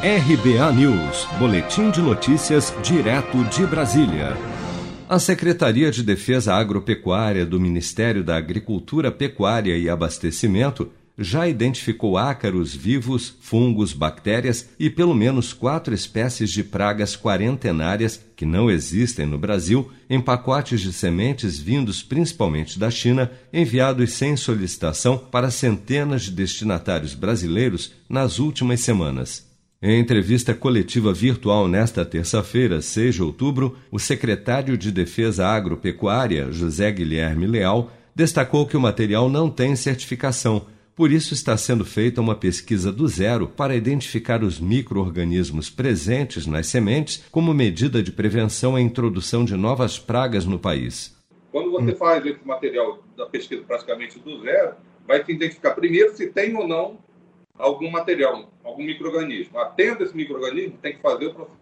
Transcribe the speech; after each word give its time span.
RBA 0.00 0.72
News, 0.74 1.26
Boletim 1.40 1.90
de 1.90 2.00
Notícias, 2.00 2.72
direto 2.84 3.42
de 3.46 3.66
Brasília. 3.66 4.36
A 5.08 5.18
Secretaria 5.18 5.90
de 5.90 6.04
Defesa 6.04 6.54
Agropecuária 6.54 7.44
do 7.44 7.58
Ministério 7.58 8.22
da 8.22 8.36
Agricultura, 8.36 9.10
Pecuária 9.10 9.76
e 9.76 9.90
Abastecimento 9.90 10.88
já 11.18 11.48
identificou 11.48 12.16
ácaros 12.16 12.76
vivos, 12.76 13.34
fungos, 13.40 13.92
bactérias 13.92 14.68
e 14.78 14.88
pelo 14.88 15.16
menos 15.16 15.52
quatro 15.52 15.92
espécies 15.92 16.50
de 16.50 16.62
pragas 16.62 17.16
quarentenárias 17.16 18.20
que 18.36 18.46
não 18.46 18.70
existem 18.70 19.26
no 19.26 19.36
Brasil 19.36 19.90
em 20.08 20.20
pacotes 20.20 20.80
de 20.80 20.92
sementes 20.92 21.58
vindos 21.58 22.04
principalmente 22.04 22.78
da 22.78 22.88
China, 22.88 23.32
enviados 23.52 24.12
sem 24.12 24.36
solicitação 24.36 25.18
para 25.18 25.50
centenas 25.50 26.22
de 26.22 26.30
destinatários 26.30 27.14
brasileiros 27.14 27.94
nas 28.08 28.38
últimas 28.38 28.78
semanas. 28.78 29.47
Em 29.80 30.00
entrevista 30.00 30.52
coletiva 30.52 31.12
virtual 31.12 31.68
nesta 31.68 32.04
terça-feira, 32.04 32.82
6 32.82 33.14
de 33.14 33.22
outubro, 33.22 33.76
o 33.92 33.98
secretário 34.00 34.76
de 34.76 34.90
Defesa 34.90 35.46
Agropecuária, 35.46 36.50
José 36.50 36.90
Guilherme 36.90 37.46
Leal, 37.46 37.88
destacou 38.12 38.66
que 38.66 38.76
o 38.76 38.80
material 38.80 39.30
não 39.30 39.48
tem 39.48 39.76
certificação, 39.76 40.66
por 40.96 41.12
isso 41.12 41.32
está 41.32 41.56
sendo 41.56 41.84
feita 41.84 42.20
uma 42.20 42.34
pesquisa 42.34 42.90
do 42.90 43.06
zero 43.06 43.46
para 43.46 43.76
identificar 43.76 44.42
os 44.42 44.58
micro-organismos 44.58 45.70
presentes 45.70 46.44
nas 46.44 46.66
sementes 46.66 47.24
como 47.30 47.54
medida 47.54 48.02
de 48.02 48.10
prevenção 48.10 48.74
à 48.74 48.80
introdução 48.80 49.44
de 49.44 49.54
novas 49.54 49.96
pragas 49.96 50.44
no 50.44 50.58
país. 50.58 51.16
Quando 51.52 51.70
você 51.70 51.94
faz 51.94 52.26
esse 52.26 52.44
material 52.44 53.00
da 53.16 53.26
pesquisa 53.26 53.62
praticamente 53.62 54.18
do 54.18 54.42
zero, 54.42 54.72
vai 55.06 55.24
se 55.24 55.30
identificar 55.30 55.70
primeiro 55.70 56.16
se 56.16 56.26
tem 56.26 56.56
ou 56.56 56.66
não 56.66 56.98
algum 57.58 57.90
material, 57.90 58.50
algum 58.64 58.84
microorganismo. 58.84 59.58
Atendo 59.58 60.04
esse 60.04 60.16
microorganismo, 60.16 60.78
tem 60.80 60.94
que 60.94 61.02
fazer 61.02 61.26
o 61.26 61.34
processo 61.34 61.58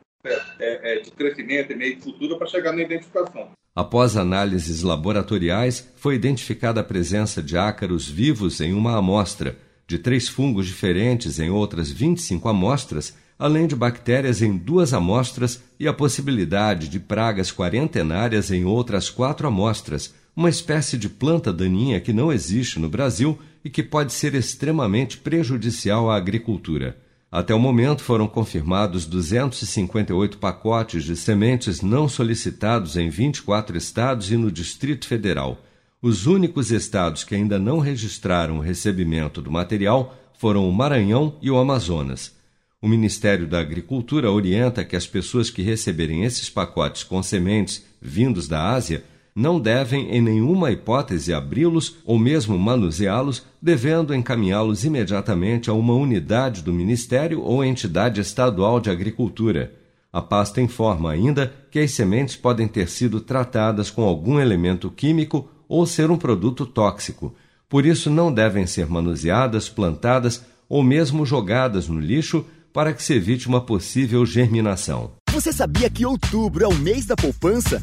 é, 0.58 0.98
é, 0.98 1.00
de 1.00 1.10
crescimento 1.10 1.72
e 1.72 1.76
meio 1.76 1.96
de 1.96 2.02
futuro 2.02 2.36
para 2.36 2.46
chegar 2.46 2.72
na 2.72 2.82
identificação. 2.82 3.50
Após 3.74 4.16
análises 4.16 4.82
laboratoriais, 4.82 5.92
foi 5.96 6.14
identificada 6.14 6.80
a 6.80 6.84
presença 6.84 7.42
de 7.42 7.58
ácaros 7.58 8.08
vivos 8.08 8.60
em 8.60 8.72
uma 8.72 8.96
amostra, 8.96 9.56
de 9.86 9.98
três 9.98 10.28
fungos 10.28 10.66
diferentes 10.66 11.38
em 11.38 11.50
outras 11.50 11.90
25 11.90 12.48
amostras, 12.48 13.14
além 13.38 13.66
de 13.66 13.76
bactérias 13.76 14.40
em 14.40 14.56
duas 14.56 14.94
amostras 14.94 15.62
e 15.78 15.86
a 15.86 15.92
possibilidade 15.92 16.88
de 16.88 16.98
pragas 16.98 17.52
quarentenárias 17.52 18.50
em 18.50 18.64
outras 18.64 19.10
quatro 19.10 19.46
amostras, 19.46 20.14
uma 20.36 20.50
espécie 20.50 20.98
de 20.98 21.08
planta 21.08 21.50
daninha 21.50 21.98
que 21.98 22.12
não 22.12 22.30
existe 22.30 22.78
no 22.78 22.90
Brasil 22.90 23.38
e 23.64 23.70
que 23.70 23.82
pode 23.82 24.12
ser 24.12 24.34
extremamente 24.34 25.16
prejudicial 25.16 26.10
à 26.10 26.16
agricultura. 26.16 26.98
Até 27.32 27.54
o 27.54 27.58
momento 27.58 28.02
foram 28.02 28.28
confirmados 28.28 29.06
258 29.06 30.36
pacotes 30.38 31.04
de 31.04 31.16
sementes 31.16 31.80
não 31.80 32.06
solicitados 32.08 32.96
em 32.96 33.08
24 33.08 33.76
estados 33.76 34.30
e 34.30 34.36
no 34.36 34.52
Distrito 34.52 35.06
Federal. 35.06 35.58
Os 36.02 36.26
únicos 36.26 36.70
estados 36.70 37.24
que 37.24 37.34
ainda 37.34 37.58
não 37.58 37.78
registraram 37.78 38.58
o 38.58 38.62
recebimento 38.62 39.40
do 39.40 39.50
material 39.50 40.14
foram 40.38 40.68
o 40.68 40.72
Maranhão 40.72 41.36
e 41.40 41.50
o 41.50 41.58
Amazonas. 41.58 42.36
O 42.80 42.86
Ministério 42.86 43.46
da 43.46 43.58
Agricultura 43.58 44.30
orienta 44.30 44.84
que 44.84 44.94
as 44.94 45.06
pessoas 45.06 45.50
que 45.50 45.62
receberem 45.62 46.24
esses 46.24 46.50
pacotes 46.50 47.02
com 47.02 47.22
sementes 47.22 47.84
vindos 48.00 48.46
da 48.46 48.70
Ásia 48.70 49.02
não 49.36 49.60
devem 49.60 50.08
em 50.08 50.22
nenhuma 50.22 50.72
hipótese 50.72 51.34
abri-los 51.34 51.98
ou 52.06 52.18
mesmo 52.18 52.58
manuseá-los, 52.58 53.44
devendo 53.60 54.14
encaminhá-los 54.14 54.82
imediatamente 54.82 55.68
a 55.68 55.74
uma 55.74 55.92
unidade 55.92 56.62
do 56.62 56.72
Ministério 56.72 57.42
ou 57.42 57.62
entidade 57.62 58.18
estadual 58.18 58.80
de 58.80 58.88
agricultura. 58.88 59.74
A 60.10 60.22
pasta 60.22 60.62
informa 60.62 61.10
ainda 61.10 61.52
que 61.70 61.78
as 61.78 61.90
sementes 61.90 62.34
podem 62.34 62.66
ter 62.66 62.88
sido 62.88 63.20
tratadas 63.20 63.90
com 63.90 64.04
algum 64.04 64.40
elemento 64.40 64.90
químico 64.90 65.50
ou 65.68 65.84
ser 65.84 66.10
um 66.10 66.16
produto 66.16 66.64
tóxico. 66.64 67.34
Por 67.68 67.84
isso, 67.84 68.08
não 68.08 68.32
devem 68.32 68.66
ser 68.66 68.86
manuseadas, 68.86 69.68
plantadas 69.68 70.46
ou 70.66 70.82
mesmo 70.82 71.26
jogadas 71.26 71.88
no 71.88 72.00
lixo 72.00 72.46
para 72.72 72.94
que 72.94 73.02
se 73.02 73.12
evite 73.12 73.48
uma 73.48 73.60
possível 73.60 74.24
germinação. 74.24 75.10
Você 75.30 75.52
sabia 75.52 75.90
que 75.90 76.06
outubro 76.06 76.64
é 76.64 76.68
o 76.68 76.74
mês 76.74 77.04
da 77.04 77.14
poupança? 77.14 77.82